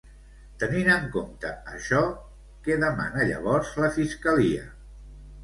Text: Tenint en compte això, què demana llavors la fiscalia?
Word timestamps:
Tenint 0.61 0.87
en 0.93 1.03
compte 1.15 1.51
això, 1.73 2.01
què 2.69 2.79
demana 2.85 3.27
llavors 3.33 3.75
la 3.85 3.93
fiscalia? 4.01 4.67